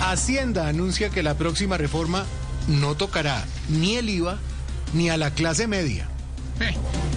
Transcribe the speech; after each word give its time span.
Hacienda 0.00 0.68
anuncia 0.68 1.08
que 1.08 1.22
la 1.22 1.34
próxima 1.34 1.78
reforma 1.78 2.26
no 2.68 2.94
tocará 2.94 3.44
ni 3.70 3.96
el 3.96 4.10
IVA 4.10 4.38
ni 4.92 5.08
a 5.08 5.16
la 5.16 5.30
clase 5.30 5.66
media. 5.66 6.08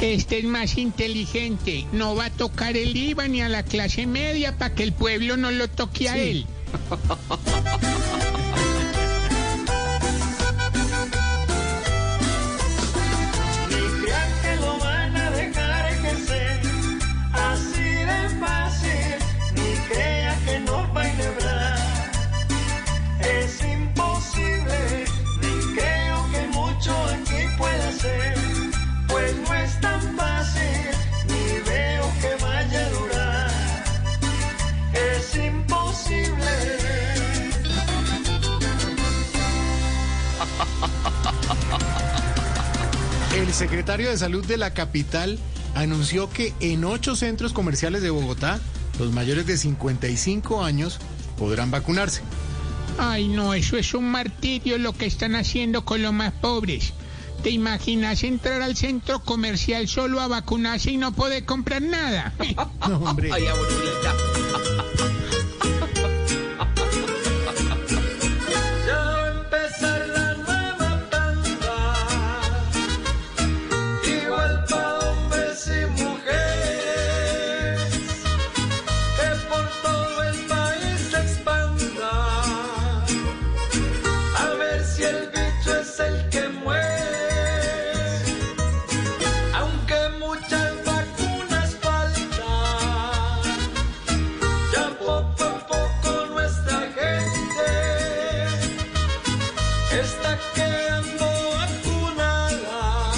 Este 0.00 0.38
es 0.38 0.44
más 0.44 0.76
inteligente. 0.76 1.86
No 1.92 2.16
va 2.16 2.26
a 2.26 2.30
tocar 2.30 2.76
el 2.76 2.96
IVA 2.96 3.28
ni 3.28 3.40
a 3.42 3.48
la 3.48 3.62
clase 3.62 4.06
media 4.06 4.58
para 4.58 4.74
que 4.74 4.82
el 4.82 4.92
pueblo 4.92 5.36
no 5.36 5.50
lo 5.50 5.68
toque 5.68 6.08
a 6.08 6.18
él. 6.18 6.46
El 43.36 43.52
secretario 43.52 44.10
de 44.10 44.18
Salud 44.18 44.44
de 44.44 44.56
la 44.56 44.74
capital 44.74 45.38
anunció 45.74 46.30
que 46.30 46.52
en 46.60 46.84
ocho 46.84 47.16
centros 47.16 47.52
comerciales 47.52 48.02
de 48.02 48.10
Bogotá, 48.10 48.60
los 48.98 49.12
mayores 49.12 49.46
de 49.46 49.56
55 49.56 50.62
años 50.62 50.98
podrán 51.38 51.70
vacunarse. 51.70 52.22
Ay, 52.98 53.28
no, 53.28 53.54
eso 53.54 53.76
es 53.76 53.94
un 53.94 54.10
martirio 54.10 54.78
lo 54.78 54.92
que 54.92 55.06
están 55.06 55.36
haciendo 55.36 55.84
con 55.84 56.02
los 56.02 56.12
más 56.12 56.32
pobres. 56.32 56.92
¿Te 57.42 57.50
imaginas 57.50 58.22
entrar 58.24 58.60
al 58.60 58.76
centro 58.76 59.20
comercial 59.20 59.88
solo 59.88 60.20
a 60.20 60.28
vacunarse 60.28 60.90
y 60.90 60.98
no 60.98 61.12
poder 61.12 61.44
comprar 61.44 61.80
nada? 61.82 62.34
No, 62.88 62.98
hombre. 62.98 63.30
Ay, 63.32 63.46
abuelita. 63.46 64.14
Está 99.92 100.38
quedando 100.54 101.26
vacunada 101.52 103.12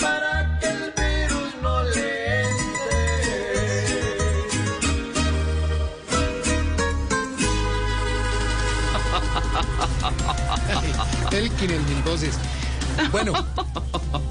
para 0.00 0.58
que 0.58 0.66
el 0.66 0.92
virus 0.96 1.54
no 1.62 1.82
le 1.84 2.40
entre. 11.30 11.70
El 11.70 11.80
mil 11.84 12.02
voces. 12.04 12.34
Bueno, 13.10 13.32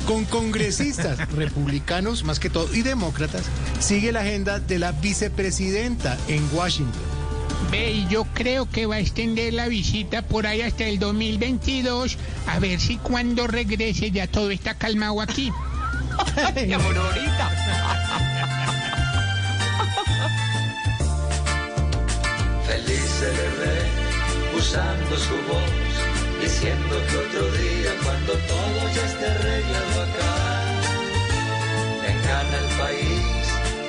con 0.05 0.25
congresistas 0.25 1.31
republicanos 1.33 2.23
más 2.23 2.39
que 2.39 2.49
todo 2.49 2.73
y 2.73 2.81
demócratas, 2.81 3.43
sigue 3.79 4.11
la 4.11 4.19
agenda 4.21 4.59
de 4.59 4.77
la 4.79 4.91
vicepresidenta 4.91 6.17
en 6.27 6.47
Washington. 6.53 7.10
Ve, 7.69 7.91
y 7.91 8.07
yo 8.07 8.25
creo 8.33 8.69
que 8.69 8.85
va 8.85 8.95
a 8.95 8.99
extender 8.99 9.53
la 9.53 9.67
visita 9.67 10.21
por 10.21 10.47
ahí 10.47 10.61
hasta 10.61 10.85
el 10.85 10.99
2022, 10.99 12.17
a 12.47 12.59
ver 12.59 12.79
si 12.79 12.97
cuando 12.97 13.47
regrese 13.47 14.11
ya 14.11 14.27
todo 14.27 14.51
está 14.51 14.73
calmado 14.77 15.21
aquí. 15.21 15.51
Ay, 16.55 16.73
abuelita. 16.73 17.49
Feliz 22.65 23.21
el 23.21 23.35
bebé 23.37 23.77
usando 24.57 25.17
su 25.17 25.35
voz, 25.47 25.91
diciendo 26.41 26.95
que 27.09 27.17
otro 27.17 27.51
día 27.51 27.91
cuando 28.03 28.33
todo 28.33 28.79
ya 28.95 29.05
esté 29.05 29.25
arreglado 29.27 30.01
acá, 30.03 30.33
vengan 32.01 32.47
al 32.55 32.69
país 32.77 33.41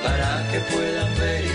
para 0.03 0.51
que 0.51 0.59
puedan 0.59 1.15
verificar. 1.15 1.52